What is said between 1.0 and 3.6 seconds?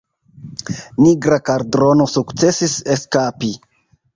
Nigra Kaldrono sukcesis eskapi.